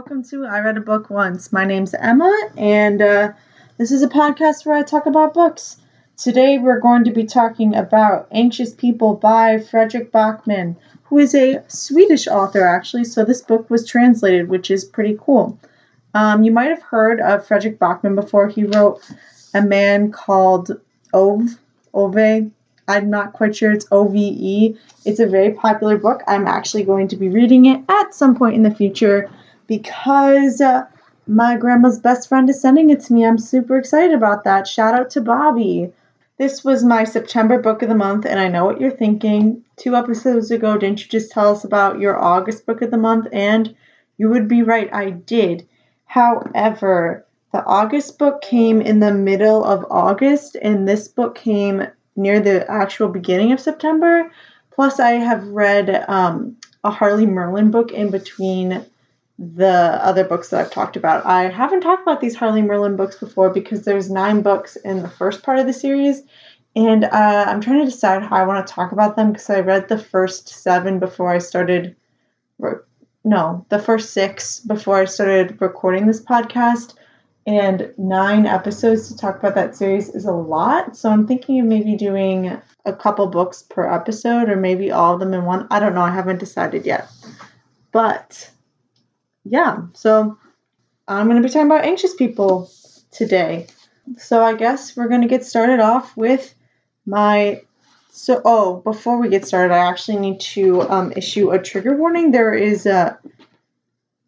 [0.00, 1.52] welcome to I Read a Book Once.
[1.52, 3.32] My name's Emma, and uh,
[3.76, 5.76] this is a podcast where I talk about books.
[6.16, 11.62] Today we're going to be talking about Anxious People by Frederick Backman, who is a
[11.68, 15.58] Swedish author, actually, so this book was translated, which is pretty cool.
[16.14, 18.48] Um, you might have heard of Frederick Backman before.
[18.48, 19.02] He wrote
[19.52, 20.80] A Man Called
[21.12, 21.58] Ove,
[21.92, 22.50] Ove.
[22.88, 24.78] I'm not quite sure it's OVE.
[25.04, 26.22] It's a very popular book.
[26.26, 29.30] I'm actually going to be reading it at some point in the future
[29.70, 30.84] because uh,
[31.28, 33.24] my grandma's best friend is sending it to me.
[33.24, 34.66] I'm super excited about that.
[34.66, 35.92] Shout out to Bobby.
[36.38, 39.62] This was my September book of the month, and I know what you're thinking.
[39.76, 43.28] Two episodes ago, didn't you just tell us about your August book of the month?
[43.32, 43.76] And
[44.18, 45.68] you would be right, I did.
[46.04, 52.40] However, the August book came in the middle of August, and this book came near
[52.40, 54.32] the actual beginning of September.
[54.72, 58.84] Plus, I have read um, a Harley Merlin book in between
[59.40, 61.24] the other books that I've talked about.
[61.24, 65.08] I haven't talked about these Harley Merlin books before because there's nine books in the
[65.08, 66.22] first part of the series,
[66.76, 69.60] and uh, I'm trying to decide how I want to talk about them because I
[69.60, 71.96] read the first seven before I started.
[73.24, 76.94] No, the first six before I started recording this podcast,
[77.46, 80.96] and nine episodes to talk about that series is a lot.
[80.96, 85.20] So I'm thinking of maybe doing a couple books per episode, or maybe all of
[85.20, 85.66] them in one.
[85.70, 86.02] I don't know.
[86.02, 87.08] I haven't decided yet,
[87.90, 88.50] but
[89.44, 90.38] yeah, so
[91.08, 92.70] I'm going to be talking about anxious people
[93.10, 93.66] today.
[94.18, 96.54] So I guess we're going to get started off with
[97.06, 97.62] my.
[98.12, 102.32] So, oh, before we get started, I actually need to um, issue a trigger warning.
[102.32, 103.18] There is a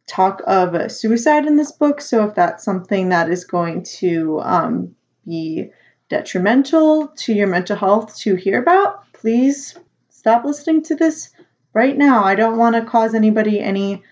[0.06, 4.94] talk of suicide in this book, so if that's something that is going to um,
[5.26, 5.70] be
[6.08, 9.76] detrimental to your mental health to hear about, please
[10.10, 11.30] stop listening to this
[11.74, 12.22] right now.
[12.22, 14.02] I don't want to cause anybody any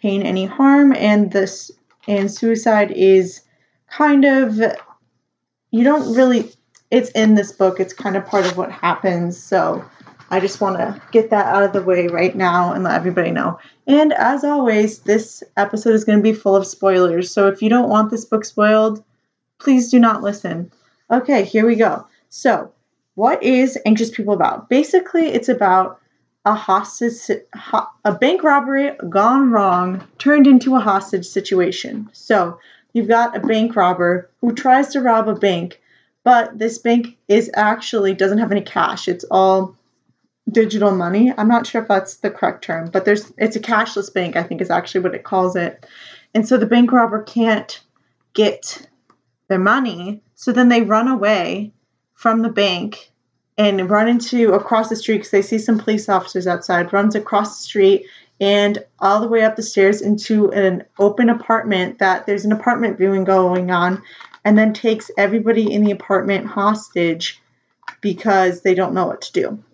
[0.00, 1.70] pain, any harm, and this
[2.06, 3.42] and suicide is
[3.90, 4.56] kind of
[5.70, 6.52] you don't really
[6.90, 7.80] it's in this book.
[7.80, 9.42] It's kind of part of what happens.
[9.42, 9.84] So
[10.30, 13.30] I just want to get that out of the way right now and let everybody
[13.30, 13.58] know.
[13.86, 17.30] And as always, this episode is going to be full of spoilers.
[17.30, 19.02] So if you don't want this book spoiled,
[19.58, 20.70] please do not listen.
[21.10, 22.06] Okay, here we go.
[22.28, 22.72] So,
[23.14, 24.68] what is Anxious People about?
[24.68, 26.00] Basically, it's about
[26.48, 27.38] a hostage
[28.04, 32.08] a bank robbery gone wrong turned into a hostage situation.
[32.12, 32.58] So,
[32.92, 35.80] you've got a bank robber who tries to rob a bank,
[36.24, 39.08] but this bank is actually doesn't have any cash.
[39.08, 39.76] It's all
[40.50, 41.32] digital money.
[41.36, 44.42] I'm not sure if that's the correct term, but there's it's a cashless bank, I
[44.42, 45.86] think is actually what it calls it.
[46.34, 47.80] And so the bank robber can't
[48.34, 48.88] get
[49.48, 51.72] their money, so then they run away
[52.14, 53.10] from the bank
[53.58, 57.58] and run into across the street because they see some police officers outside, runs across
[57.58, 58.06] the street
[58.40, 62.96] and all the way up the stairs into an open apartment that there's an apartment
[62.96, 64.00] viewing going on,
[64.44, 67.42] and then takes everybody in the apartment hostage
[68.00, 69.64] because they don't know what to do.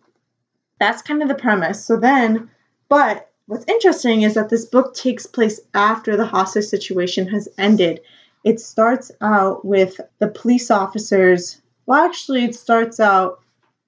[0.81, 1.85] That's kind of the premise.
[1.85, 2.51] So then,
[2.89, 8.01] but what's interesting is that this book takes place after the hostage situation has ended.
[8.45, 11.61] It starts out with the police officers.
[11.85, 13.44] Well, actually, it starts out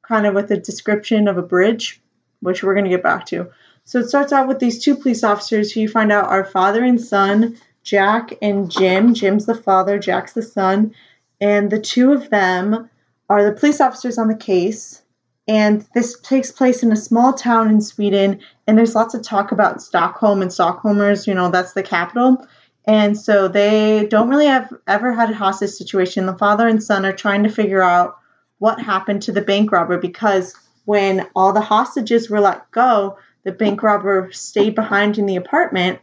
[0.06, 2.00] kind of with a description of a bridge,
[2.40, 3.50] which we're going to get back to.
[3.84, 6.82] So it starts out with these two police officers who you find out are father
[6.82, 9.14] and son, Jack and Jim.
[9.14, 10.94] Jim's the father, Jack's the son.
[11.40, 12.90] And the two of them
[13.28, 15.02] are the police officers on the case.
[15.48, 18.40] And this takes place in a small town in Sweden.
[18.66, 22.44] And there's lots of talk about Stockholm and Stockholmers, you know, that's the capital.
[22.86, 26.26] And so they don't really have ever had a hostage situation.
[26.26, 28.18] The father and son are trying to figure out
[28.58, 33.52] what happened to the bank robber because when all the hostages were let go, the
[33.52, 36.00] bank robber stayed behind in the apartment.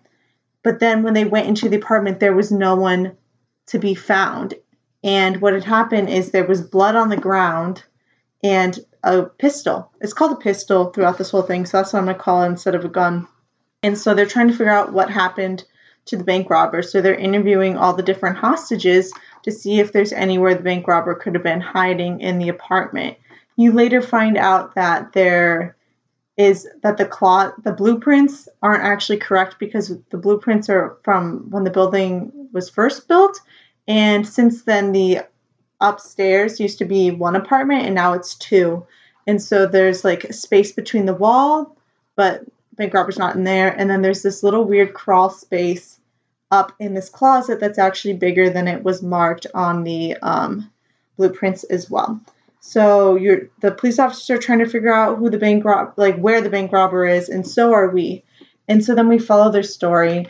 [0.64, 3.18] But then when they went into the apartment, there was no one
[3.68, 4.54] to be found.
[5.04, 7.84] And what had happened is there was blood on the ground
[8.44, 9.92] and a pistol.
[10.00, 12.48] It's called a pistol throughout this whole thing, so that's what I'm gonna call it
[12.48, 13.28] instead of a gun.
[13.82, 15.66] And so they're trying to figure out what happened
[16.06, 16.82] to the bank robber.
[16.82, 21.16] So they're interviewing all the different hostages to see if there's anywhere the bank robber
[21.16, 23.18] could have been hiding in the apartment.
[23.56, 25.76] You later find out that there
[26.36, 31.64] is that the claw the blueprints aren't actually correct because the blueprints are from when
[31.64, 33.40] the building was first built.
[33.88, 35.20] And since then the
[35.80, 38.88] upstairs used to be one apartment and now it's two.
[39.28, 41.78] And so there's like space between the wall
[42.16, 42.44] but
[42.76, 43.70] bank robber's not in there.
[43.70, 46.00] And then there's this little weird crawl space
[46.54, 50.72] up in this closet that's actually bigger than it was marked on the um,
[51.18, 52.22] blueprints as well.
[52.60, 56.18] So you're the police officers are trying to figure out who the bank rob like
[56.18, 58.24] where the bank robber is, and so are we.
[58.68, 60.28] And so then we follow their story.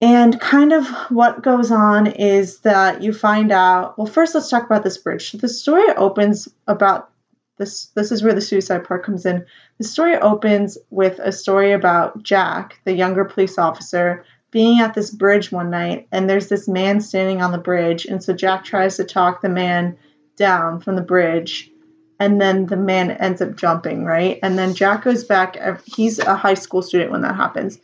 [0.00, 3.98] And kind of what goes on is that you find out.
[3.98, 5.32] Well, first let's talk about this bridge.
[5.32, 7.10] The story opens about
[7.56, 7.86] this.
[7.96, 9.44] This is where the suicide part comes in.
[9.78, 15.10] The story opens with a story about Jack, the younger police officer, being at this
[15.10, 18.96] bridge one night, and there's this man standing on the bridge, and so Jack tries
[18.96, 19.96] to talk the man
[20.36, 21.70] down from the bridge,
[22.18, 24.38] and then the man ends up jumping, right?
[24.42, 25.56] And then Jack goes back.
[25.84, 27.78] He's a high school student when that happens,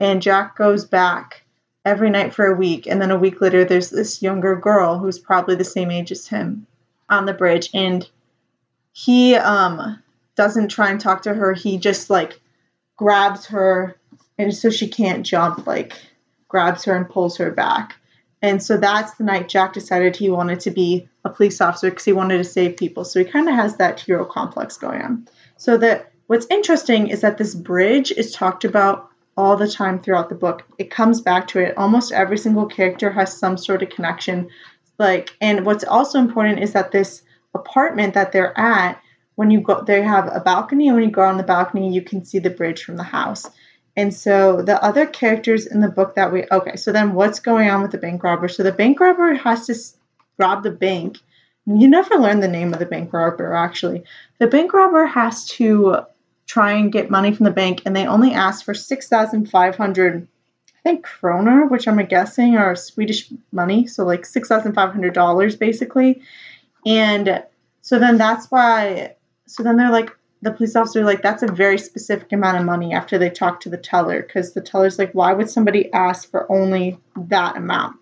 [0.00, 1.44] and Jack goes back
[1.88, 2.86] every night for a week.
[2.86, 6.28] And then a week later, there's this younger girl who's probably the same age as
[6.28, 6.66] him
[7.08, 7.70] on the bridge.
[7.72, 8.08] And
[8.92, 10.02] he um,
[10.36, 11.54] doesn't try and talk to her.
[11.54, 12.40] He just like
[12.96, 13.96] grabs her.
[14.36, 15.94] And so she can't jump, like
[16.48, 17.96] grabs her and pulls her back.
[18.40, 22.04] And so that's the night Jack decided he wanted to be a police officer because
[22.04, 23.04] he wanted to save people.
[23.04, 25.28] So he kind of has that hero complex going on.
[25.56, 30.28] So that what's interesting is that this bridge is talked about all the time throughout
[30.28, 30.64] the book.
[30.78, 31.76] It comes back to it.
[31.76, 34.48] Almost every single character has some sort of connection.
[34.98, 37.22] Like, and what's also important is that this
[37.54, 39.00] apartment that they're at,
[39.36, 42.02] when you go, they have a balcony, and when you go on the balcony, you
[42.02, 43.48] can see the bridge from the house.
[43.98, 47.68] And so the other characters in the book that we okay, so then what's going
[47.68, 48.46] on with the bank robber?
[48.46, 49.74] So the bank robber has to
[50.38, 51.18] rob the bank.
[51.66, 54.04] You never learn the name of the bank robber actually.
[54.38, 56.02] The bank robber has to
[56.46, 61.04] try and get money from the bank, and they only ask for 6,500, I think,
[61.04, 66.22] kroner, which I'm guessing are Swedish money, so like $6,500 basically.
[66.86, 67.42] And
[67.82, 69.16] so then that's why,
[69.46, 72.92] so then they're like, the police officer like that's a very specific amount of money
[72.92, 76.50] after they talk to the teller because the teller's like why would somebody ask for
[76.50, 77.96] only that amount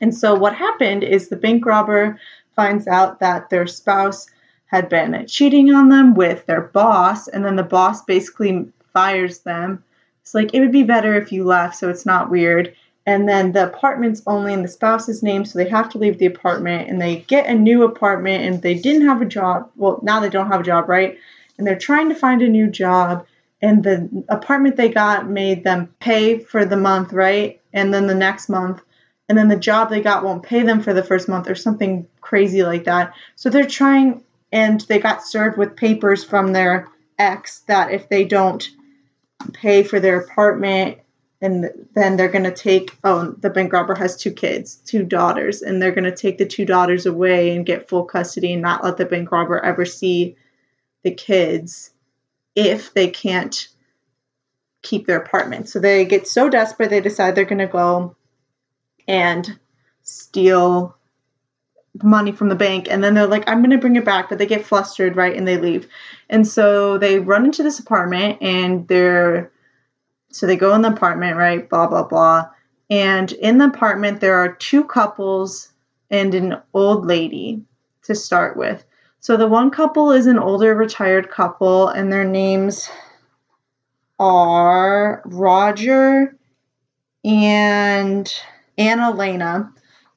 [0.00, 2.18] and so what happened is the bank robber
[2.54, 4.28] finds out that their spouse
[4.68, 9.82] had been cheating on them with their boss, and then the boss basically fires them.
[10.22, 12.74] It's like, it would be better if you left so it's not weird.
[13.06, 16.26] And then the apartment's only in the spouse's name, so they have to leave the
[16.26, 19.70] apartment and they get a new apartment and they didn't have a job.
[19.76, 21.16] Well, now they don't have a job, right?
[21.58, 23.26] And they're trying to find a new job.
[23.60, 27.60] And the apartment they got made them pay for the month, right?
[27.72, 28.80] And then the next month
[29.28, 32.06] and then the job they got won't pay them for the first month or something
[32.20, 33.14] crazy like that.
[33.36, 36.88] So they're trying and they got served with papers from their
[37.18, 38.66] ex that if they don't
[39.52, 40.98] pay for their apartment
[41.40, 45.62] and then they're going to take oh the bank robber has two kids two daughters
[45.62, 48.82] and they're going to take the two daughters away and get full custody and not
[48.82, 50.36] let the bank robber ever see
[51.02, 51.90] the kids
[52.54, 53.68] if they can't
[54.82, 55.68] keep their apartment.
[55.68, 58.16] So they get so desperate they decide they're going to go
[59.06, 59.58] and
[60.02, 60.96] steal
[62.02, 64.38] money from the bank and then they're like i'm going to bring it back but
[64.38, 65.88] they get flustered right and they leave.
[66.28, 69.50] And so they run into this apartment and they're
[70.30, 72.50] so they go in the apartment right blah blah blah.
[72.90, 75.72] And in the apartment there are two couples
[76.10, 77.62] and an old lady
[78.04, 78.84] to start with
[79.20, 82.88] so the one couple is an older retired couple and their names
[84.18, 86.36] are roger
[87.24, 88.32] and
[88.76, 89.72] anna lena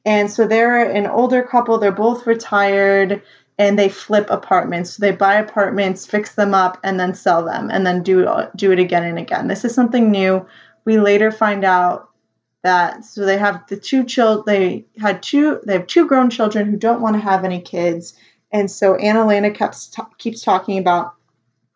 [0.06, 3.22] and so they're an older couple, they're both retired
[3.58, 4.94] and they flip apartments.
[4.94, 8.72] So they buy apartments, fix them up and then sell them and then do do
[8.72, 9.48] it again and again.
[9.48, 10.46] This is something new.
[10.86, 12.10] We later find out
[12.64, 16.70] that so they have the two children they had two they have two grown children
[16.70, 18.16] who don't want to have any kids.
[18.52, 19.52] And so Anna Lena
[20.18, 21.14] keeps talking about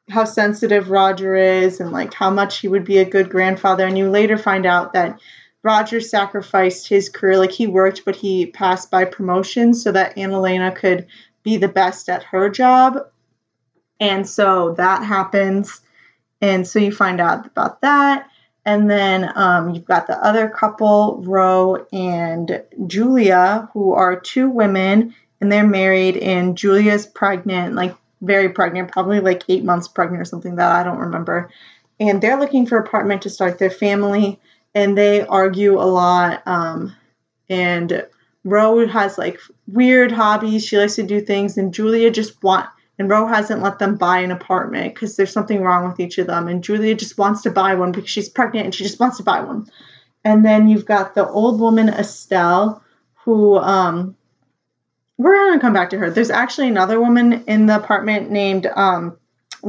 [0.09, 3.97] how sensitive Roger is and like how much he would be a good grandfather and
[3.97, 5.19] you later find out that
[5.63, 7.39] Roger sacrificed his career.
[7.39, 11.07] Like he worked, but he passed by promotion so that Annalena could
[11.41, 12.99] be the best at her job.
[13.99, 15.81] And so that happens.
[16.39, 18.29] And so you find out about that.
[18.63, 25.15] And then um, you've got the other couple, Ro and Julia, who are two women
[25.45, 26.17] and they're married.
[26.17, 30.83] And Julia's pregnant, like very pregnant, probably like eight months pregnant or something that I
[30.83, 31.51] don't remember.
[31.99, 34.39] And they're looking for an apartment to start their family
[34.73, 36.41] and they argue a lot.
[36.47, 36.95] Um,
[37.47, 38.07] and
[38.43, 40.65] Ro has like weird hobbies.
[40.65, 44.19] She likes to do things, and Julia just want and Ro hasn't let them buy
[44.19, 46.47] an apartment because there's something wrong with each of them.
[46.47, 49.23] And Julia just wants to buy one because she's pregnant and she just wants to
[49.23, 49.69] buy one.
[50.23, 52.81] And then you've got the old woman Estelle,
[53.25, 54.15] who um,
[55.17, 56.09] we're gonna come back to her.
[56.09, 59.17] There's actually another woman in the apartment named um,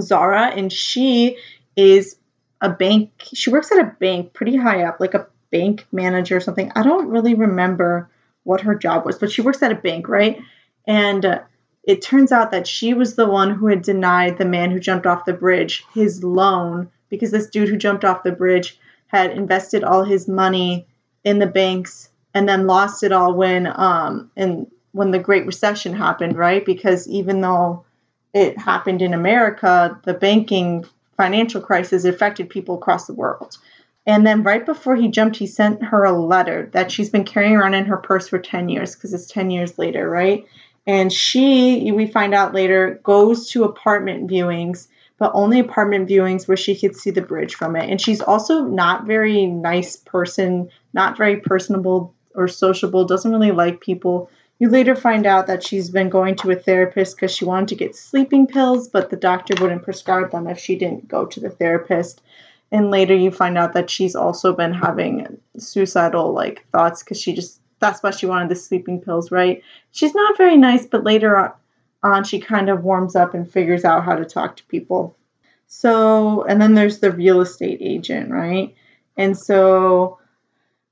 [0.00, 1.38] Zara, and she
[1.76, 2.16] is
[2.60, 3.10] a bank.
[3.34, 6.72] She works at a bank pretty high up, like a bank manager or something.
[6.74, 8.10] I don't really remember
[8.42, 10.40] what her job was, but she works at a bank, right?
[10.86, 11.40] And uh,
[11.86, 15.06] it turns out that she was the one who had denied the man who jumped
[15.06, 19.84] off the bridge his loan because this dude who jumped off the bridge had invested
[19.84, 20.86] all his money
[21.24, 25.92] in the banks and then lost it all when um and when the Great Recession
[25.92, 26.64] happened, right?
[26.64, 27.84] Because even though
[28.32, 30.86] it happened in America, the banking
[31.18, 33.58] financial crisis affected people across the world.
[34.06, 37.56] And then right before he jumped, he sent her a letter that she's been carrying
[37.56, 40.46] around in her purse for 10 years because it's 10 years later, right?
[40.86, 44.86] And she, we find out later, goes to apartment viewings,
[45.18, 47.90] but only apartment viewings where she could see the bridge from it.
[47.90, 53.80] And she's also not very nice person, not very personable or sociable, doesn't really like
[53.80, 54.30] people.
[54.58, 57.74] You later find out that she's been going to a therapist because she wanted to
[57.74, 61.50] get sleeping pills, but the doctor wouldn't prescribe them if she didn't go to the
[61.50, 62.22] therapist.
[62.72, 67.34] And later you find out that she's also been having suicidal like thoughts because she
[67.34, 69.62] just that's why she wanted the sleeping pills right?
[69.90, 71.54] She's not very nice but later
[72.02, 75.16] on she kind of warms up and figures out how to talk to people.
[75.66, 78.74] So and then there's the real estate agent right?
[79.18, 80.18] And so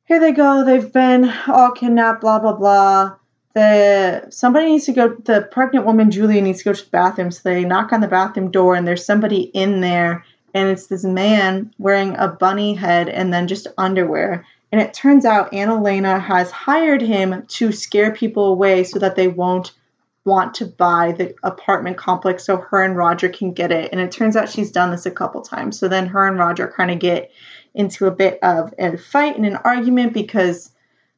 [0.04, 0.64] here they go.
[0.64, 3.16] They've been all kidnapped blah blah blah
[3.54, 7.30] the somebody needs to go the pregnant woman julia needs to go to the bathroom
[7.30, 11.04] so they knock on the bathroom door and there's somebody in there and it's this
[11.04, 14.46] man wearing a bunny head and then just underwear.
[14.70, 19.28] And it turns out Annalena has hired him to scare people away so that they
[19.28, 19.72] won't
[20.24, 23.92] want to buy the apartment complex so her and Roger can get it.
[23.92, 25.78] And it turns out she's done this a couple times.
[25.78, 27.30] So then her and Roger kind of get
[27.74, 30.70] into a bit of a fight and an argument because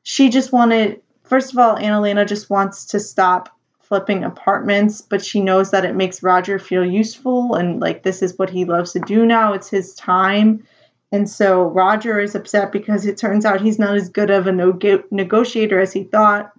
[0.02, 5.40] she just wanted, first of all, Annalena just wants to stop flipping apartments, but she
[5.40, 9.00] knows that it makes Roger feel useful and like this is what he loves to
[9.00, 9.52] do now.
[9.52, 10.66] It's his time.
[11.12, 14.52] And so Roger is upset because it turns out he's not as good of a
[14.52, 14.78] no-
[15.12, 16.52] negotiator as he thought.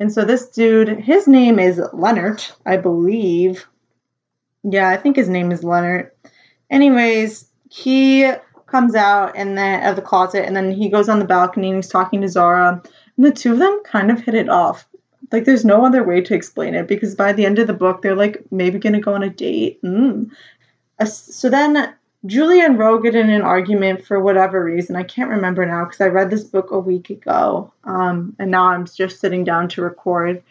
[0.00, 3.66] And so this dude, his name is Leonard, I believe.
[4.64, 6.10] Yeah, I think his name is Leonard.
[6.70, 8.30] Anyways, he
[8.66, 11.76] comes out and then of the closet and then he goes on the balcony and
[11.76, 12.82] he's talking to Zara.
[13.16, 14.86] And the two of them kind of hit it off
[15.32, 18.02] like, there's no other way to explain it because by the end of the book,
[18.02, 19.82] they're like maybe going to go on a date.
[19.82, 20.30] Mm.
[21.06, 21.94] So then
[22.26, 24.94] Julia and Ro get in an argument for whatever reason.
[24.94, 27.72] I can't remember now because I read this book a week ago.
[27.84, 30.42] Um, and now I'm just sitting down to record.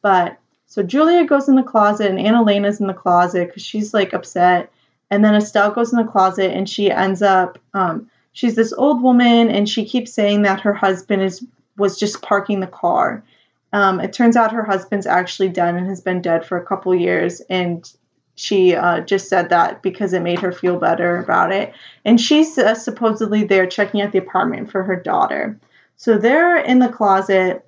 [0.00, 4.12] But so Julia goes in the closet and Annalena's in the closet because she's like
[4.12, 4.72] upset.
[5.10, 9.02] And then Estelle goes in the closet and she ends up, um, she's this old
[9.02, 11.44] woman and she keeps saying that her husband is
[11.80, 13.24] was just parking the car
[13.72, 16.94] um, it turns out her husband's actually dead and has been dead for a couple
[16.94, 17.90] years, and
[18.34, 21.72] she uh, just said that because it made her feel better about it.
[22.04, 25.58] And she's uh, supposedly there checking out the apartment for her daughter.
[25.96, 27.64] So they're in the closet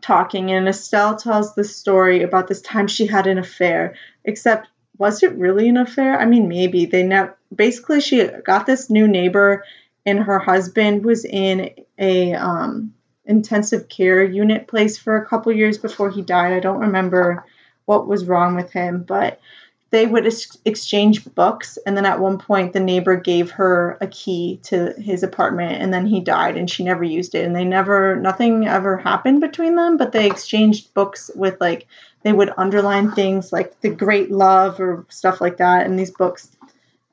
[0.00, 3.96] talking, and Estelle tells the story about this time she had an affair.
[4.24, 6.18] Except, was it really an affair?
[6.18, 7.36] I mean, maybe they never.
[7.54, 9.64] Basically, she got this new neighbor,
[10.06, 12.94] and her husband was in a um,
[13.28, 16.52] intensive care unit place for a couple years before he died.
[16.52, 17.44] I don't remember
[17.84, 19.40] what was wrong with him, but
[19.90, 21.78] they would ex- exchange books.
[21.86, 25.94] And then at one point, the neighbor gave her a key to his apartment, and
[25.94, 27.44] then he died, and she never used it.
[27.44, 31.86] And they never, nothing ever happened between them, but they exchanged books with like,
[32.22, 36.54] they would underline things like the great love or stuff like that in these books.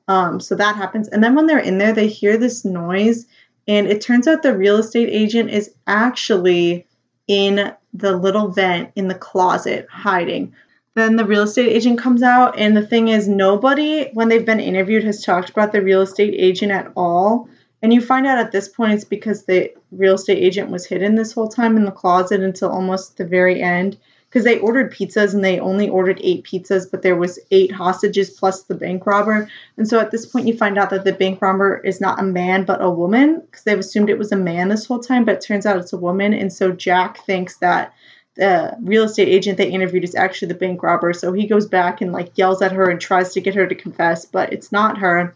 [0.08, 1.08] Um, so that happens.
[1.08, 3.26] And then when they're in there, they hear this noise
[3.68, 6.86] and it turns out the real estate agent is actually
[7.26, 10.54] in the little vent in the closet hiding.
[10.94, 14.60] Then the real estate agent comes out, and the thing is, nobody, when they've been
[14.60, 17.48] interviewed, has talked about the real estate agent at all.
[17.82, 21.14] And you find out at this point it's because the real estate agent was hidden
[21.14, 25.34] this whole time in the closet until almost the very end because they ordered pizzas
[25.34, 29.48] and they only ordered eight pizzas, but there was eight hostages plus the bank robber.
[29.76, 32.24] And so at this point, you find out that the bank robber is not a
[32.24, 35.36] man but a woman because they've assumed it was a man this whole time, but
[35.36, 36.34] it turns out it's a woman.
[36.34, 37.94] And so Jack thinks that
[38.34, 41.12] the real estate agent they interviewed is actually the bank robber.
[41.12, 43.74] So he goes back and like yells at her and tries to get her to
[43.74, 45.34] confess, but it's not her.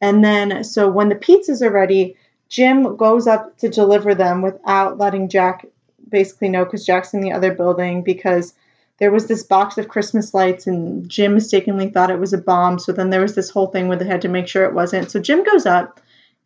[0.00, 2.16] And then so when the pizzas are ready,
[2.48, 5.66] Jim goes up to deliver them without letting Jack
[6.10, 8.54] basically know because Jack's in the other building because
[8.98, 12.78] there was this box of Christmas lights and Jim mistakenly thought it was a bomb.
[12.78, 15.10] So then there was this whole thing where they had to make sure it wasn't.
[15.10, 16.00] So Jim goes up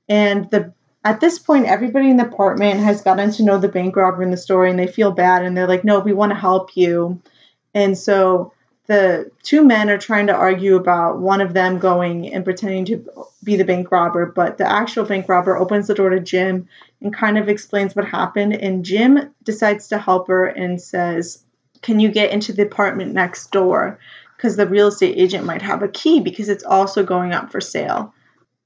[0.09, 0.73] and the
[1.05, 4.31] at this point everybody in the apartment has gotten to know the bank robber in
[4.31, 7.21] the story and they feel bad and they're like, no, we want to help you.
[7.75, 8.53] And so
[8.87, 13.27] the two men are trying to argue about one of them going and pretending to
[13.43, 16.69] be the bank robber, but the actual bank robber opens the door to Jim
[17.03, 18.55] and kind of explains what happened.
[18.55, 21.45] And Jim decides to help her and says,
[21.83, 23.99] Can you get into the apartment next door?
[24.37, 27.61] Because the real estate agent might have a key because it's also going up for
[27.61, 28.15] sale.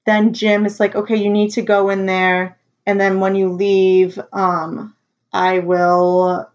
[0.04, 3.50] Then Jim is like, Okay, you need to go in there and then when you
[3.50, 4.94] leave, um,
[5.32, 6.48] I will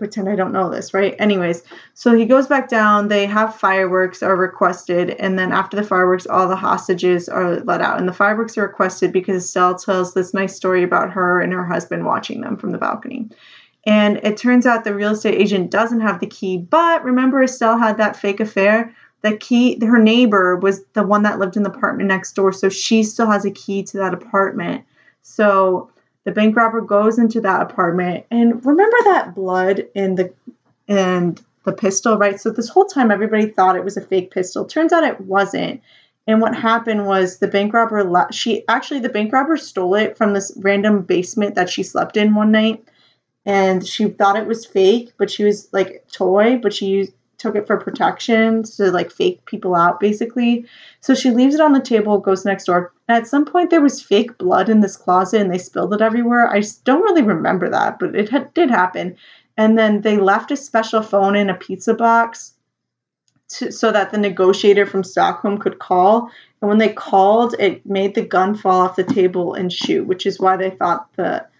[0.00, 1.14] pretend I don't know this, right?
[1.20, 1.62] Anyways,
[1.94, 3.06] so he goes back down.
[3.06, 7.80] They have fireworks are requested, and then after the fireworks, all the hostages are let
[7.80, 7.98] out.
[7.98, 11.64] And the fireworks are requested because Estelle tells this nice story about her and her
[11.64, 13.28] husband watching them from the balcony.
[13.86, 17.78] And it turns out the real estate agent doesn't have the key, but remember Estelle
[17.78, 18.94] had that fake affair.
[19.22, 22.70] The key, her neighbor was the one that lived in the apartment next door, so
[22.70, 24.84] she still has a key to that apartment.
[25.22, 25.90] So
[26.24, 30.32] the bank robber goes into that apartment and remember that blood in the
[30.88, 32.40] and the pistol, right?
[32.40, 34.64] So this whole time everybody thought it was a fake pistol.
[34.64, 35.82] Turns out it wasn't.
[36.26, 40.32] And what happened was the bank robber she actually the bank robber stole it from
[40.32, 42.84] this random basement that she slept in one night
[43.46, 47.56] and she thought it was fake, but she was like toy, but she used took
[47.56, 50.66] it for protection to like fake people out basically.
[51.00, 52.92] So she leaves it on the table, goes next door.
[53.08, 56.48] At some point there was fake blood in this closet and they spilled it everywhere.
[56.48, 59.16] I don't really remember that, but it had, did happen.
[59.56, 62.52] And then they left a special phone in a pizza box
[63.54, 66.30] to, so that the negotiator from Stockholm could call.
[66.60, 70.26] And when they called, it made the gun fall off the table and shoot, which
[70.26, 71.50] is why they thought that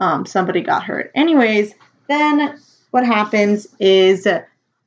[0.00, 1.10] um, somebody got hurt.
[1.14, 1.74] Anyways,
[2.08, 2.58] then
[2.90, 4.26] what happens is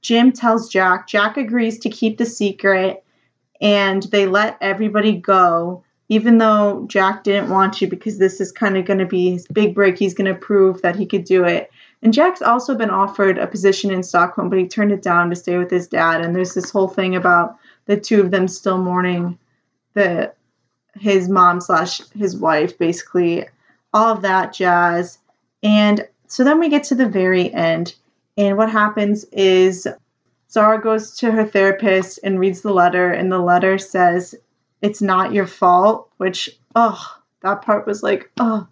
[0.01, 1.07] Jim tells Jack.
[1.07, 3.03] Jack agrees to keep the secret
[3.61, 8.77] and they let everybody go, even though Jack didn't want to because this is kind
[8.77, 9.97] of going to be his big break.
[9.97, 11.69] He's going to prove that he could do it.
[12.01, 15.35] And Jack's also been offered a position in Stockholm, but he turned it down to
[15.35, 16.21] stay with his dad.
[16.21, 19.37] And there's this whole thing about the two of them still mourning
[19.93, 20.33] the
[20.95, 23.45] his mom slash his wife, basically
[23.93, 25.17] all of that jazz.
[25.63, 27.95] And so then we get to the very end,
[28.39, 29.85] and what happens is
[30.49, 34.33] Zara goes to her therapist and reads the letter, and the letter says,
[34.81, 38.65] It's not your fault, which, oh, that part was like, oh.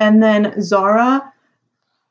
[0.00, 1.32] And then Zara,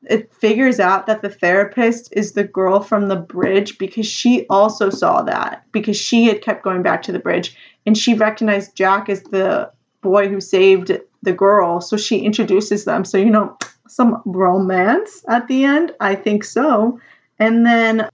[0.08, 4.88] it figures out that the therapist is the girl from the bridge because she also
[4.88, 9.10] saw that because she had kept going back to the bridge and she recognized Jack
[9.10, 11.82] as the boy who saved the girl.
[11.82, 13.04] So she introduces them.
[13.04, 15.92] So, you know, some romance at the end.
[16.00, 17.00] I think so.
[17.38, 18.08] And then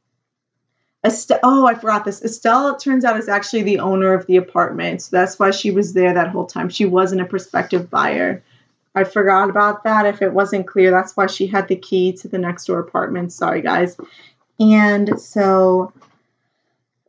[1.05, 2.23] Estelle, oh, I forgot this.
[2.23, 5.03] Estelle, it turns out, is actually the owner of the apartment.
[5.03, 6.69] So that's why she was there that whole time.
[6.69, 8.43] She wasn't a prospective buyer.
[8.95, 10.07] I forgot about that.
[10.07, 13.33] If it wasn't clear, that's why she had the key to the next door apartment.
[13.33, 13.97] Sorry, guys.
[14.59, 15.93] And so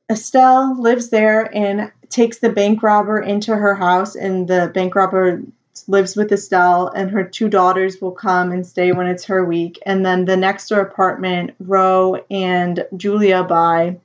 [0.10, 5.41] Estelle lives there and takes the bank robber into her house, and the bank robber
[5.88, 9.80] lives with Estelle, and her two daughters will come and stay when it's her week.
[9.86, 14.00] And then the next door apartment, Ro and Julia buy,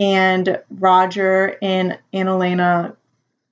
[0.00, 2.96] and Roger and Annalena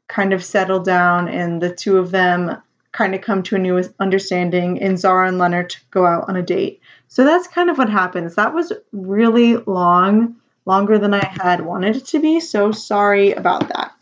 [0.09, 3.83] kind of settle down, and the two of them kind of come to a new
[3.99, 6.81] understanding, and Zara and Leonard go out on a date.
[7.09, 8.35] So that's kind of what happens.
[8.35, 12.41] That was really long, longer than I had wanted it to be.
[12.41, 13.93] So sorry about that.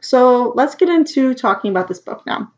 [0.00, 2.52] So let's get into talking about this book now.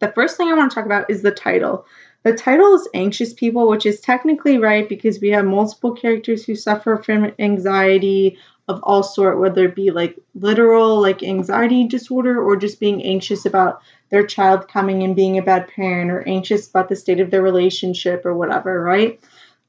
[0.00, 1.86] The first thing I want to talk about is the title.
[2.22, 6.54] The title is Anxious People, which is technically right because we have multiple characters who
[6.54, 12.56] suffer from anxiety of all sort, whether it be like literal like anxiety disorder or
[12.56, 16.88] just being anxious about their child coming and being a bad parent or anxious about
[16.88, 19.20] the state of their relationship or whatever, right?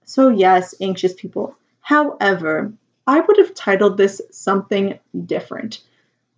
[0.06, 1.56] So yes, anxious people.
[1.82, 2.72] However,
[3.08, 5.82] I would have titled this something different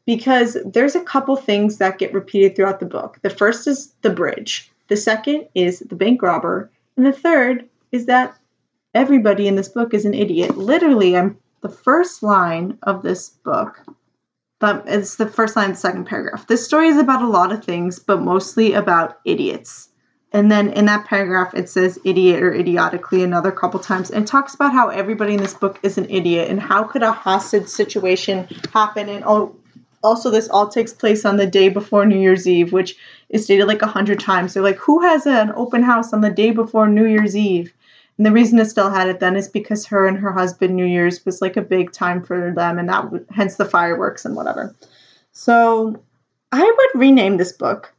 [0.05, 3.19] because there's a couple things that get repeated throughout the book.
[3.21, 8.05] The first is the bridge, the second is the bank robber, and the third is
[8.07, 8.37] that
[8.93, 10.57] everybody in this book is an idiot.
[10.57, 13.81] Literally, I'm the first line of this book.
[14.61, 16.47] It's the first line of the second paragraph.
[16.47, 19.89] This story is about a lot of things, but mostly about idiots.
[20.31, 24.55] And then in that paragraph, it says idiot or idiotically another couple times and talks
[24.55, 28.47] about how everybody in this book is an idiot and how could a hostage situation
[28.73, 29.55] happen and oh,
[30.03, 32.95] also this all takes place on the day before New Year's Eve, which
[33.29, 34.53] is stated like a hundred times.
[34.53, 37.73] They're like, who has an open house on the day before New Year's Eve?
[38.17, 41.25] And the reason Estelle had it then is because her and her husband New Year's
[41.25, 44.75] was like a big time for them, and that hence the fireworks and whatever.
[45.31, 45.99] So
[46.51, 47.91] I would rename this book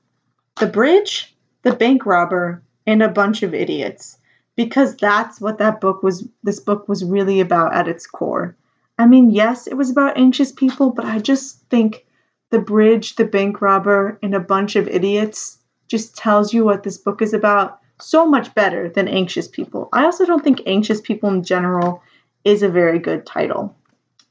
[0.61, 4.19] "The Bridge, the Bank Robber, and a Bunch of Idiots"
[4.55, 6.29] because that's what that book was.
[6.45, 8.55] This book was really about at its core.
[8.99, 12.07] I mean, yes, it was about anxious people, but I just think
[12.51, 16.99] The Bridge, The Bank Robber, and a Bunch of Idiots just tells you what this
[16.99, 19.89] book is about so much better than Anxious People.
[19.93, 22.03] I also don't think Anxious People in general
[22.45, 23.75] is a very good title.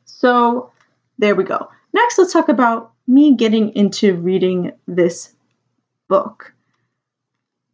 [0.05, 0.71] So
[1.17, 1.69] there we go.
[1.93, 5.33] Next, let's talk about me getting into reading this
[6.07, 6.53] book.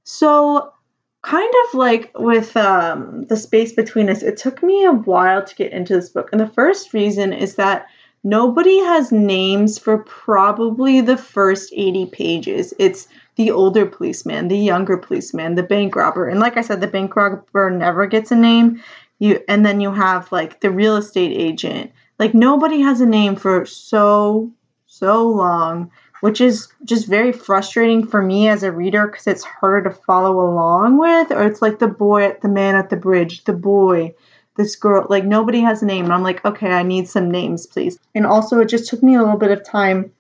[0.04, 0.74] So,
[1.22, 5.56] kind of like with um, the space between us, it took me a while to
[5.56, 6.30] get into this book.
[6.32, 7.88] And the first reason is that
[8.24, 12.74] nobody has names for probably the first 80 pages.
[12.80, 16.28] It's the older policeman, the younger policeman, the bank robber.
[16.28, 18.82] And like I said, the bank robber never gets a name.
[19.20, 21.92] You and then you have like the real estate agent.
[22.18, 24.52] Like nobody has a name for so
[24.88, 29.90] so long which is just very frustrating for me as a reader because it's harder
[29.90, 31.32] to follow along with.
[31.32, 34.16] Or it's like the boy, at the man at the bridge, the boy,
[34.56, 35.08] this girl.
[35.10, 36.06] Like nobody has a name.
[36.06, 38.00] And I'm like, okay, I need some names, please.
[38.14, 40.12] And also, it just took me a little bit of time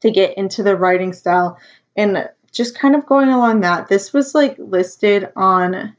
[0.00, 1.58] to get into the writing style
[1.96, 3.88] and just kind of going along that.
[3.88, 5.96] This was like listed on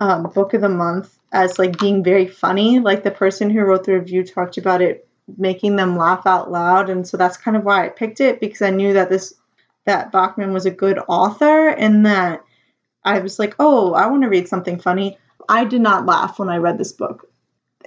[0.00, 2.78] um, Book of the Month as like being very funny.
[2.78, 6.88] Like the person who wrote the review talked about it making them laugh out loud
[6.88, 9.34] and so that's kind of why I picked it because I knew that this
[9.84, 12.44] that Backman was a good author and that
[13.04, 16.50] I was like, "Oh, I want to read something funny." I did not laugh when
[16.50, 17.30] I read this book.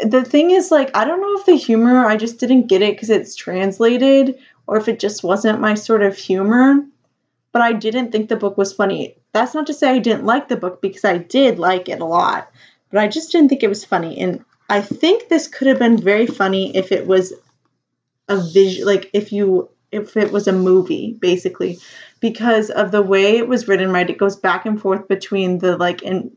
[0.03, 2.99] The thing is like I don't know if the humor I just didn't get it
[2.99, 6.83] cuz it's translated or if it just wasn't my sort of humor,
[7.51, 9.15] but I didn't think the book was funny.
[9.33, 12.05] That's not to say I didn't like the book because I did like it a
[12.05, 12.51] lot,
[12.89, 15.97] but I just didn't think it was funny and I think this could have been
[15.97, 17.33] very funny if it was
[18.29, 21.77] a vision, like if you if it was a movie, basically,
[22.21, 23.91] because of the way it was written.
[23.91, 26.31] Right, it goes back and forth between the like in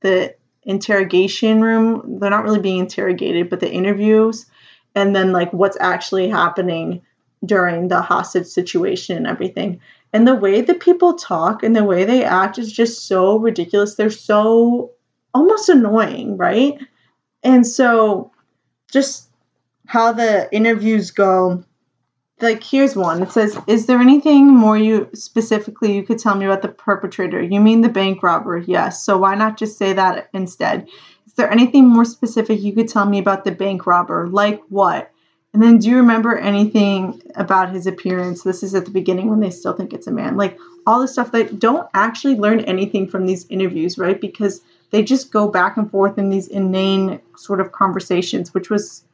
[0.00, 2.18] the interrogation room.
[2.18, 4.46] They're not really being interrogated, but the interviews,
[4.94, 7.02] and then like what's actually happening
[7.44, 9.78] during the hostage situation and everything.
[10.14, 13.96] And the way that people talk and the way they act is just so ridiculous.
[13.96, 14.92] They're so
[15.34, 16.78] almost annoying, right?
[17.44, 18.32] And so,
[18.90, 19.28] just
[19.86, 21.62] how the interviews go,
[22.40, 23.22] like here's one.
[23.22, 27.40] It says, "Is there anything more you specifically you could tell me about the perpetrator?
[27.40, 28.58] You mean the bank robber?
[28.58, 29.02] Yes.
[29.02, 30.88] So why not just say that instead?
[31.26, 34.26] Is there anything more specific you could tell me about the bank robber?
[34.26, 35.10] Like what?"
[35.52, 38.42] And then, do you remember anything about his appearance?
[38.42, 40.36] This is at the beginning when they still think it's a man.
[40.36, 44.20] Like all the stuff that don't actually learn anything from these interviews, right?
[44.20, 49.04] Because they just go back and forth in these inane sort of conversations, which was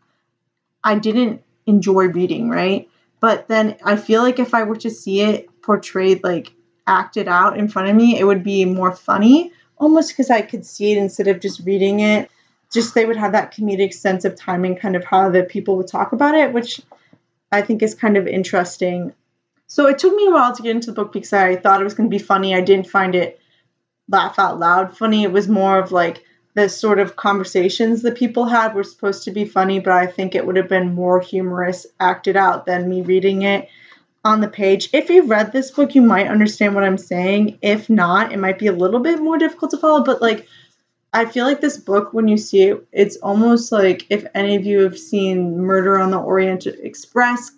[0.84, 2.88] I didn't enjoy reading, right?
[3.20, 6.52] But then I feel like if I were to see it portrayed like
[6.86, 10.64] acted out in front of me, it would be more funny, almost because I could
[10.64, 12.30] see it instead of just reading it.
[12.72, 15.88] Just they would have that comedic sense of timing, kind of how the people would
[15.88, 16.80] talk about it, which
[17.50, 19.12] I think is kind of interesting.
[19.66, 21.84] So it took me a while to get into the book because I thought it
[21.84, 22.54] was going to be funny.
[22.54, 23.39] I didn't find it
[24.10, 25.22] laugh out loud funny.
[25.22, 29.30] It was more of like the sort of conversations that people had were supposed to
[29.30, 33.02] be funny, but I think it would have been more humorous acted out than me
[33.02, 33.68] reading it
[34.24, 34.90] on the page.
[34.92, 37.58] If you've read this book, you might understand what I'm saying.
[37.62, 40.46] If not, it might be a little bit more difficult to follow, but like
[41.12, 44.64] I feel like this book, when you see it, it's almost like if any of
[44.64, 47.50] you have seen Murder on the Orient Express,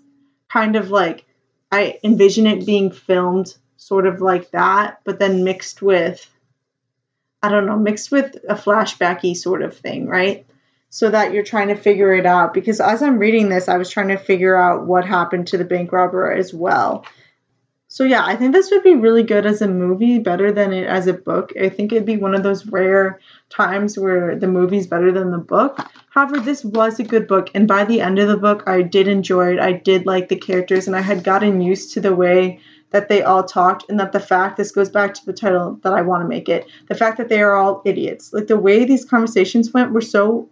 [0.51, 1.25] kind of like
[1.71, 6.31] I envision it being filmed sort of like that, but then mixed with
[7.42, 10.46] I don't know, mixed with a flashbacky sort of thing, right?
[10.90, 12.55] So that you're trying to figure it out.
[12.55, 15.64] Because as I'm reading this, I was trying to figure out what happened to the
[15.64, 17.05] bank robber as well.
[17.88, 20.87] So yeah, I think this would be really good as a movie, better than it
[20.87, 21.52] as a book.
[21.61, 25.37] I think it'd be one of those rare times where the movie's better than the
[25.37, 25.78] book.
[26.09, 29.09] However, this was a good book, and by the end of the book, I did
[29.09, 29.61] enjoy it.
[29.61, 32.61] I did like the characters, and I had gotten used to the way
[32.92, 35.92] that they all talked and that the fact this goes back to the title that
[35.92, 38.33] I want to make it the fact that they are all idiots.
[38.33, 40.48] Like the way these conversations went were so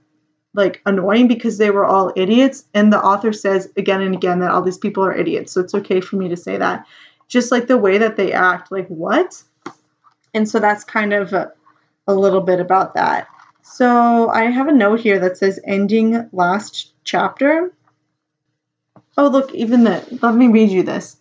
[0.55, 4.50] like annoying because they were all idiots and the author says again and again that
[4.50, 6.87] all these people are idiots so it's okay for me to say that.
[7.29, 9.42] Just like the way that they act like what?
[10.35, 11.53] And so that's kind of a,
[12.09, 13.29] a little bit about that.
[13.62, 17.72] So I have a note here that says ending last chapter.
[19.16, 21.19] Oh look even that let me read you this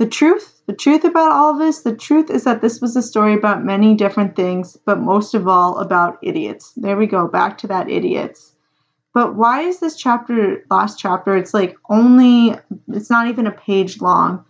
[0.00, 3.02] the truth, the truth about all of this, the truth is that this was a
[3.02, 6.72] story about many different things, but most of all about idiots.
[6.74, 8.54] There we go, back to that idiots.
[9.12, 12.56] But why is this chapter, last chapter, it's like only,
[12.88, 14.42] it's not even a page long.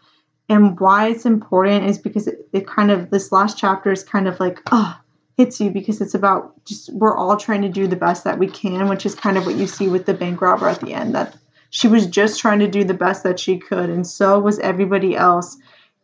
[0.49, 4.29] And why it's important is because it, it kind of, this last chapter is kind
[4.29, 4.97] of like, oh,
[5.37, 8.47] hits you because it's about just, we're all trying to do the best that we
[8.47, 11.17] can, which is kind of what you see with the bank robber at the end.
[11.17, 11.37] That
[11.71, 15.17] she was just trying to do the best that she could, and so was everybody
[15.17, 15.57] else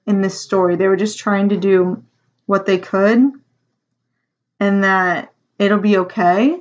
[0.07, 0.77] in this story.
[0.77, 2.03] They were just trying to do
[2.47, 3.33] what they could,
[4.61, 6.61] and that it'll be okay,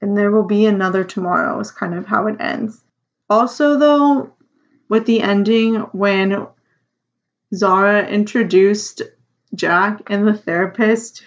[0.00, 2.80] and there will be another tomorrow, is kind of how it ends.
[3.30, 4.34] Also, though,
[4.88, 6.46] with the ending, when
[7.54, 9.02] Zara introduced
[9.54, 11.24] Jack and the therapist.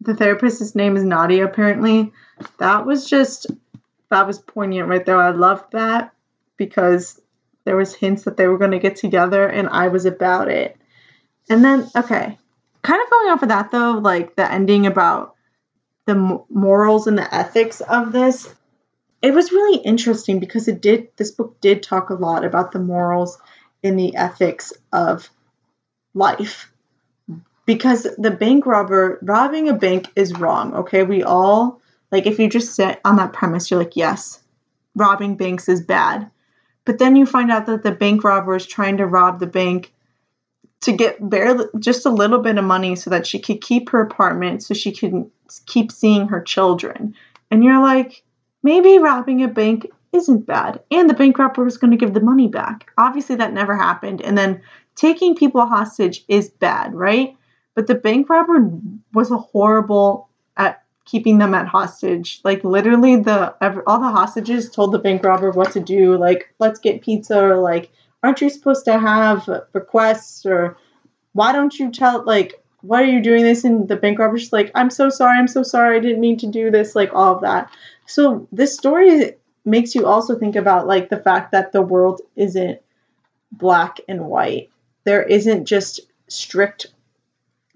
[0.00, 2.12] The therapist's name is Nadia, apparently.
[2.58, 3.46] That was just
[4.10, 5.20] that was poignant right there.
[5.20, 6.12] I loved that
[6.58, 7.18] because
[7.64, 10.76] there was hints that they were going to get together and I was about it.
[11.48, 12.38] And then okay,
[12.82, 15.34] kind of going off of that though, like the ending about
[16.06, 18.52] the morals and the ethics of this,
[19.20, 22.78] it was really interesting because it did this book did talk a lot about the
[22.78, 23.38] morals
[23.82, 25.30] and the ethics of
[26.14, 26.72] life.
[27.66, 31.02] Because the bank robber robbing a bank is wrong okay?
[31.02, 34.42] We all like if you just sit on that premise you're like yes
[34.94, 36.30] robbing banks is bad
[36.88, 39.92] but then you find out that the bank robber is trying to rob the bank
[40.80, 44.00] to get barely just a little bit of money so that she could keep her
[44.00, 45.30] apartment so she can
[45.66, 47.14] keep seeing her children.
[47.50, 48.22] And you're like
[48.62, 50.80] maybe robbing a bank isn't bad.
[50.90, 52.90] And the bank robber is going to give the money back.
[52.96, 54.22] Obviously that never happened.
[54.22, 54.62] And then
[54.96, 57.36] taking people hostage is bad right?
[57.74, 58.66] But the bank robber
[59.12, 62.40] was a horrible at keeping them at hostage.
[62.44, 63.54] Like literally, the
[63.86, 66.16] all the hostages told the bank robber what to do.
[66.16, 67.90] Like, let's get pizza, or like,
[68.22, 70.76] aren't you supposed to have requests, or
[71.32, 73.64] why don't you tell like why are you doing this?
[73.64, 76.46] And the bank robber's like, I'm so sorry, I'm so sorry, I didn't mean to
[76.46, 77.70] do this, like all of that.
[78.06, 79.32] So this story
[79.64, 82.80] makes you also think about like the fact that the world isn't
[83.50, 84.70] black and white.
[85.04, 86.86] There isn't just strict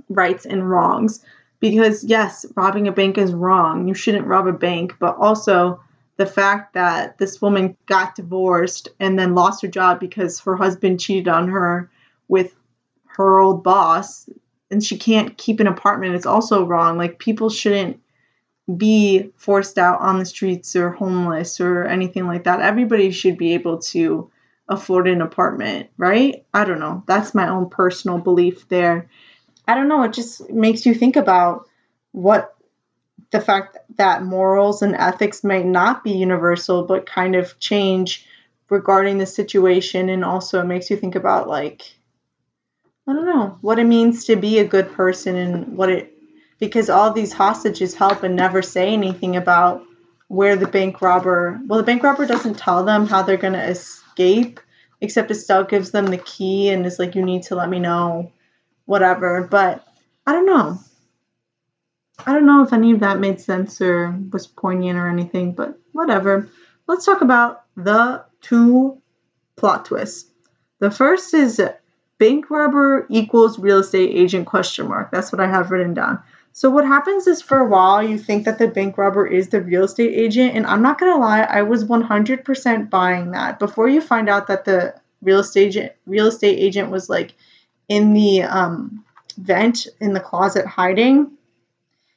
[0.09, 1.25] rights and wrongs.
[1.63, 3.87] Because, yes, robbing a bank is wrong.
[3.87, 4.97] You shouldn't rob a bank.
[4.99, 5.81] But also,
[6.17, 10.99] the fact that this woman got divorced and then lost her job because her husband
[10.99, 11.89] cheated on her
[12.27, 12.53] with
[13.07, 14.29] her old boss
[14.73, 16.99] and she can't keep an apartment is also wrong.
[16.99, 18.01] Like, people shouldn't
[18.77, 22.61] be forced out on the streets or homeless or anything like that.
[22.61, 24.29] Everybody should be able to
[24.69, 26.45] afford an apartment, right?
[26.53, 27.05] I don't know.
[27.07, 29.09] That's my own personal belief there.
[29.67, 31.69] I don't know, it just makes you think about
[32.13, 32.55] what
[33.31, 38.27] the fact that morals and ethics might not be universal, but kind of change
[38.69, 40.09] regarding the situation.
[40.09, 41.83] And also it makes you think about, like,
[43.07, 46.13] I don't know, what it means to be a good person and what it,
[46.59, 49.83] because all these hostages help and never say anything about
[50.29, 53.69] where the bank robber, well, the bank robber doesn't tell them how they're going to
[53.69, 54.61] escape,
[55.01, 58.31] except Estelle gives them the key and is like, you need to let me know
[58.93, 59.49] whatever.
[59.51, 59.83] But
[60.27, 60.79] I don't know.
[62.27, 65.81] I don't know if any of that made sense or was poignant or anything, but
[65.93, 66.51] whatever.
[66.87, 69.01] Let's talk about the two
[69.57, 70.31] plot twists.
[70.79, 71.59] The first is
[72.19, 75.11] bank robber equals real estate agent question mark.
[75.11, 76.23] That's what I have written down.
[76.53, 79.63] So what happens is for a while you think that the bank robber is the
[79.63, 83.59] real estate agent and I'm not going to lie, I was 100% buying that.
[83.59, 87.35] Before you find out that the real estate agent, real estate agent was like
[87.89, 89.05] in the um,
[89.37, 91.33] vent in the closet hiding,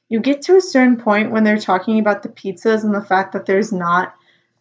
[0.10, 3.34] you get to a certain point when they're talking about the pizzas and the fact
[3.34, 4.14] that there's not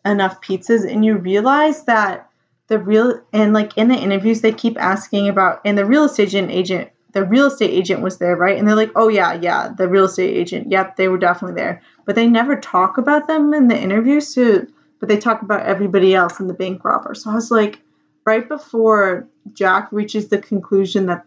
[0.04, 2.30] enough pizzas, and you realize that
[2.68, 6.28] the real and like in the interviews they keep asking about and the real estate
[6.28, 8.58] agent agent the real estate agent was there right?
[8.58, 11.82] And they're like oh yeah yeah the real estate agent yep they were definitely there.
[12.06, 14.66] But they never talk about them in the interviews so
[14.98, 17.14] but they talk about everybody else in the bank robber.
[17.14, 17.80] So i was like
[18.24, 21.24] right before Jack reaches the conclusion that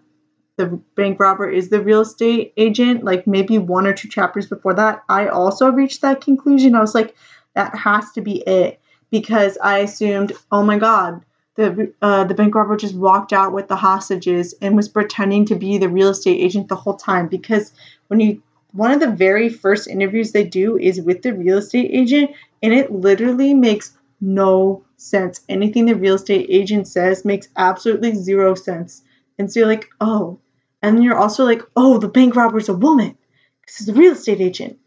[0.57, 4.73] the bank robber is the real estate agent, like maybe one or two chapters before
[4.73, 6.75] that, I also reached that conclusion.
[6.75, 7.15] I was like,
[7.53, 8.79] that has to be it
[9.11, 11.23] because I assumed, oh my god,
[11.55, 15.55] the uh, the bank robber just walked out with the hostages and was pretending to
[15.55, 17.27] be the real estate agent the whole time.
[17.27, 17.71] Because
[18.07, 18.41] when you
[18.73, 22.31] one of the very first interviews they do is with the real estate agent,
[22.61, 25.41] and it literally makes no sense.
[25.47, 29.03] Anything the real estate agent says makes absolutely zero sense.
[29.39, 30.39] And so you're like, oh.
[30.81, 33.17] And you're also like, oh, the bank robber's a woman.
[33.65, 34.79] This is a real estate agent.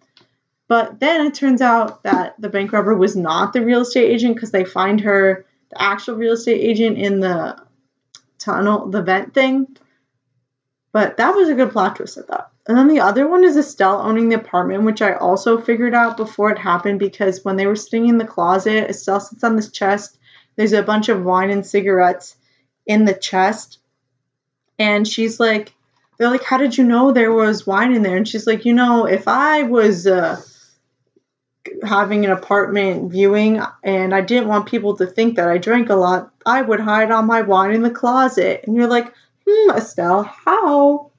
[0.68, 4.36] But then it turns out that the bank robber was not the real estate agent
[4.36, 7.60] because they find her, the actual real estate agent, in the
[8.38, 9.76] tunnel, the vent thing.
[10.92, 12.50] But that was a good plot twist, I thought.
[12.66, 16.16] And then the other one is Estelle owning the apartment, which I also figured out
[16.16, 19.70] before it happened because when they were sitting in the closet, Estelle sits on this
[19.70, 20.18] chest.
[20.56, 22.36] There's a bunch of wine and cigarettes
[22.86, 23.78] in the chest.
[24.78, 25.72] And she's like,
[26.18, 28.16] they're like, How did you know there was wine in there?
[28.16, 30.40] And she's like, You know, if I was uh,
[31.82, 35.94] having an apartment viewing and I didn't want people to think that I drank a
[35.94, 38.64] lot, I would hide all my wine in the closet.
[38.66, 39.12] And you're like,
[39.50, 41.10] Hmm, Estelle, how?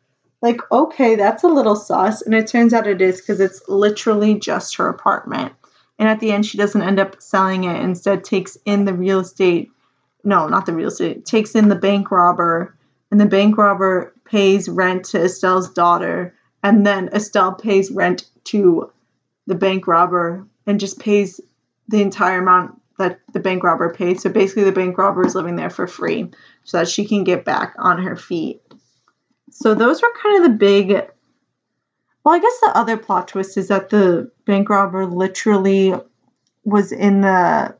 [0.41, 2.21] like, okay, that's a little sus.
[2.21, 5.53] And it turns out it is because it's literally just her apartment.
[5.99, 7.79] And at the end, she doesn't end up selling it.
[7.81, 9.71] Instead, takes in the real estate.
[10.23, 11.25] No, not the real estate.
[11.25, 12.75] Takes in the bank robber,
[13.11, 18.91] and the bank robber pays rent to Estelle's daughter, and then Estelle pays rent to
[19.45, 21.39] the bank robber and just pays
[21.87, 24.19] the entire amount that the bank robber paid.
[24.19, 26.31] So basically, the bank robber is living there for free
[26.63, 28.61] so that she can get back on her feet.
[29.51, 30.89] So those were kind of the big.
[32.23, 35.93] Well, I guess the other plot twist is that the bank robber literally
[36.63, 37.75] was in the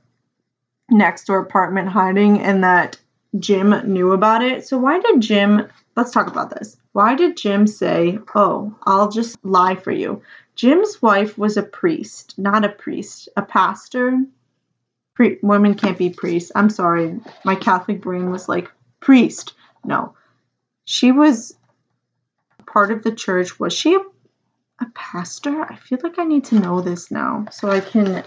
[0.89, 2.97] next door apartment hiding and that
[3.39, 4.67] Jim knew about it.
[4.67, 6.77] So why did Jim let's talk about this.
[6.93, 10.21] Why did Jim say, "Oh, I'll just lie for you"?
[10.55, 14.23] Jim's wife was a priest, not a priest, a pastor.
[15.41, 16.51] Women can't be priests.
[16.55, 17.19] I'm sorry.
[17.43, 19.53] My Catholic brain was like, priest.
[19.83, 20.15] No.
[20.85, 21.55] She was
[22.65, 23.59] part of the church.
[23.59, 25.61] Was she a, a pastor?
[25.61, 28.23] I feel like I need to know this now so I can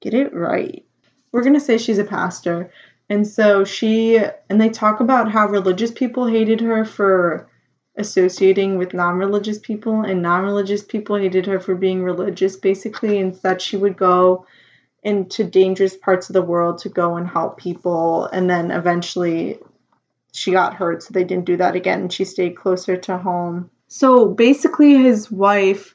[0.00, 0.84] get it right.
[1.32, 2.70] We're going to say she's a pastor.
[3.08, 7.48] And so she, and they talk about how religious people hated her for
[7.96, 13.18] associating with non religious people, and non religious people hated her for being religious, basically,
[13.18, 14.46] and that she would go
[15.02, 18.26] into dangerous parts of the world to go and help people.
[18.26, 19.58] And then eventually
[20.32, 22.08] she got hurt, so they didn't do that again.
[22.08, 23.70] She stayed closer to home.
[23.88, 25.94] So basically, his wife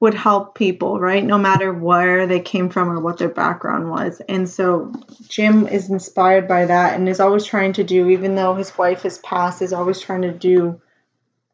[0.00, 1.24] would help people, right?
[1.24, 4.20] No matter where they came from or what their background was.
[4.28, 4.92] And so
[5.28, 9.02] Jim is inspired by that and is always trying to do, even though his wife
[9.02, 10.80] has passed, is always trying to do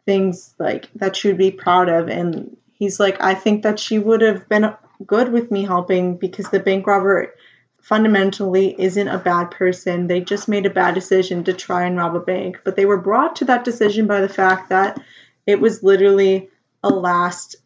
[0.05, 2.09] things like that she would be proud of.
[2.09, 4.73] And he's like, I think that she would have been
[5.05, 7.35] good with me helping because the bank robber
[7.81, 10.07] fundamentally isn't a bad person.
[10.07, 12.61] They just made a bad decision to try and rob a bank.
[12.65, 15.01] But they were brought to that decision by the fact that
[15.47, 16.51] it was literally
[16.83, 17.57] a last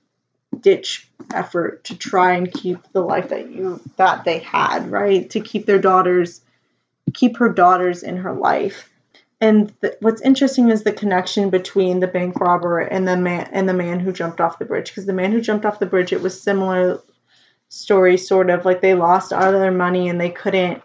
[0.60, 5.30] ditch effort to try and keep the life that you that they had, right?
[5.30, 6.40] To keep their daughters
[7.12, 8.88] keep her daughters in her life.
[9.40, 13.68] And the, what's interesting is the connection between the bank robber and the man and
[13.68, 16.12] the man who jumped off the bridge because the man who jumped off the bridge
[16.12, 17.00] it was similar
[17.70, 20.82] story sort of like they lost all their money and they couldn't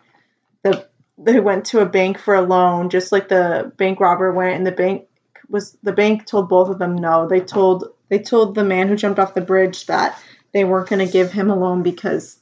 [0.64, 4.56] the they went to a bank for a loan just like the bank robber went
[4.56, 5.06] and the bank
[5.50, 8.96] was the bank told both of them no they told they told the man who
[8.96, 10.18] jumped off the bridge that
[10.56, 12.40] they weren't going to give him a loan because,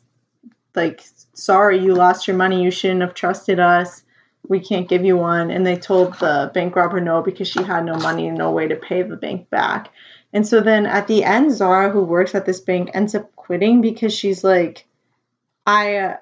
[0.75, 1.03] like,
[1.33, 2.61] sorry, you lost your money.
[2.61, 4.03] You shouldn't have trusted us.
[4.47, 5.49] We can't give you one.
[5.49, 8.67] And they told the bank robber no because she had no money and no way
[8.67, 9.89] to pay the bank back.
[10.31, 13.81] And so then at the end, Zara, who works at this bank, ends up quitting
[13.81, 14.85] because she's like,
[15.65, 16.17] I uh,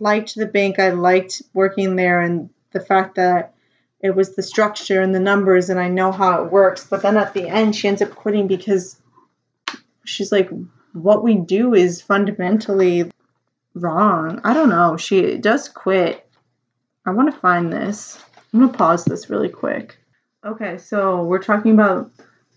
[0.00, 0.78] liked the bank.
[0.78, 2.20] I liked working there.
[2.20, 3.54] And the fact that
[4.00, 6.86] it was the structure and the numbers and I know how it works.
[6.86, 9.00] But then at the end, she ends up quitting because
[10.04, 10.50] she's like,
[10.92, 13.10] what we do is fundamentally
[13.74, 14.40] wrong.
[14.44, 14.96] I don't know.
[14.96, 16.26] She does quit.
[17.04, 18.18] I want to find this.
[18.52, 19.98] I'm going to pause this really quick.
[20.44, 22.10] Okay, so we're talking about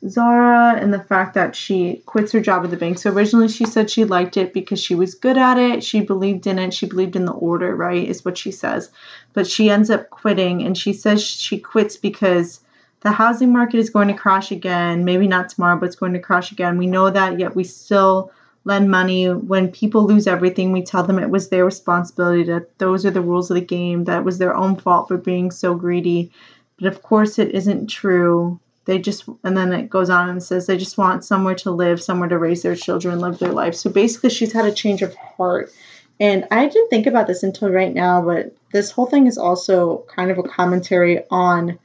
[0.07, 2.97] Zara and the fact that she quits her job at the bank.
[2.97, 5.83] So originally she said she liked it because she was good at it.
[5.83, 6.73] She believed in it.
[6.73, 8.07] She believed in the order, right?
[8.07, 8.89] Is what she says.
[9.33, 12.61] But she ends up quitting and she says she quits because
[13.01, 15.05] the housing market is going to crash again.
[15.05, 16.77] Maybe not tomorrow, but it's going to crash again.
[16.77, 18.31] We know that, yet we still
[18.65, 19.27] lend money.
[19.27, 23.21] When people lose everything, we tell them it was their responsibility, that those are the
[23.21, 26.31] rules of the game, that it was their own fault for being so greedy.
[26.77, 28.59] But of course, it isn't true
[28.89, 32.01] they just and then it goes on and says they just want somewhere to live
[32.01, 33.75] somewhere to raise their children live their life.
[33.75, 35.71] So basically she's had a change of heart.
[36.19, 40.05] And i didn't think about this until right now but this whole thing is also
[40.07, 41.77] kind of a commentary on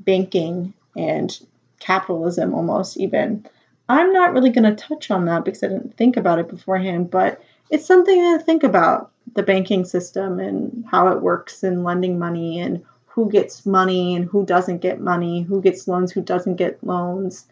[0.00, 1.36] banking and
[1.78, 3.46] capitalism almost even.
[3.88, 7.10] I'm not really going to touch on that because i didn't think about it beforehand
[7.10, 12.18] but it's something to think about the banking system and how it works and lending
[12.18, 16.56] money and who gets money and who doesn't get money, who gets loans, who doesn't
[16.56, 17.46] get loans.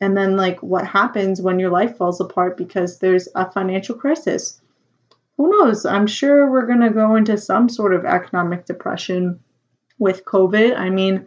[0.00, 4.60] And then, like, what happens when your life falls apart because there's a financial crisis?
[5.36, 5.86] Who knows?
[5.86, 9.40] I'm sure we're going to go into some sort of economic depression
[9.98, 10.76] with COVID.
[10.76, 11.26] I mean,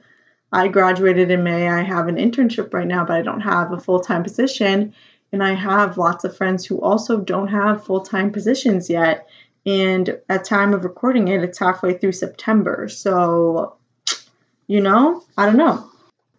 [0.51, 1.67] I graduated in May.
[1.69, 4.93] I have an internship right now, but I don't have a full time position.
[5.31, 9.27] And I have lots of friends who also don't have full time positions yet.
[9.65, 12.87] And at time of recording it, it's halfway through September.
[12.87, 13.76] So
[14.67, 15.23] you know?
[15.37, 15.89] I don't know.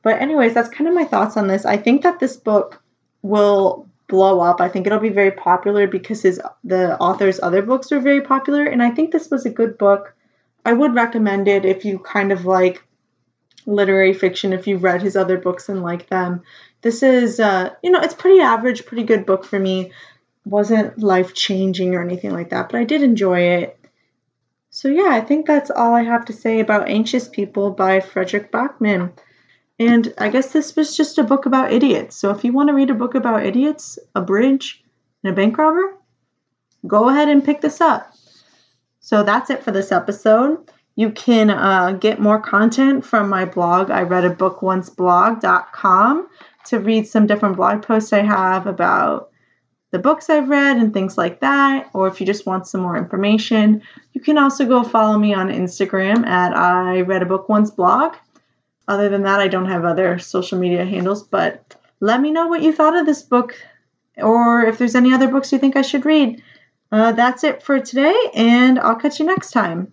[0.03, 1.65] But, anyways, that's kind of my thoughts on this.
[1.65, 2.83] I think that this book
[3.23, 4.61] will blow up.
[4.61, 8.65] I think it'll be very popular because his the author's other books are very popular
[8.65, 10.15] and I think this was a good book.
[10.65, 12.83] I would recommend it if you kind of like
[13.67, 16.43] literary fiction if you've read his other books and like them.
[16.81, 19.93] This is uh you know, it's pretty average, pretty good book for me.
[20.47, 23.78] Wasn't life-changing or anything like that, but I did enjoy it.
[24.79, 28.53] So, yeah, I think that's all I have to say about Anxious People by Fredrik
[28.53, 29.11] Backman.
[29.81, 32.15] And I guess this was just a book about idiots.
[32.15, 34.85] So if you want to read a book about idiots, a bridge,
[35.25, 35.97] and a bank robber,
[36.87, 38.13] go ahead and pick this up.
[39.01, 40.71] So that's it for this episode.
[40.95, 46.29] You can uh, get more content from my blog, I read a book once blog.com,
[46.67, 49.28] to read some different blog posts I have about
[49.91, 51.91] the books I've read and things like that.
[51.95, 53.83] Or if you just want some more information,
[54.13, 58.15] you can also go follow me on Instagram at I read a book once blog.
[58.87, 62.63] Other than that, I don't have other social media handles, but let me know what
[62.63, 63.55] you thought of this book
[64.17, 66.43] or if there's any other books you think I should read.
[66.91, 69.93] Uh, that's it for today, and I'll catch you next time.